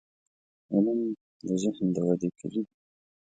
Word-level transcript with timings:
•علم، 0.73 0.99
د 1.47 1.49
ذهن 1.61 1.87
د 1.95 1.97
ودې 2.07 2.29
کلي 2.39 2.61
ده. 2.67 2.71